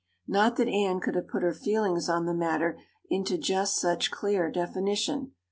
Not 0.25 0.55
that 0.55 0.67
Anne 0.67 0.99
could 0.99 1.13
have 1.13 1.27
put 1.27 1.43
her 1.43 1.53
feelings 1.53 2.09
on 2.09 2.25
the 2.25 2.33
matter 2.33 2.79
into 3.11 3.37
just 3.37 3.77
such 3.79 4.09
clear 4.09 4.49
definition. 4.49 5.33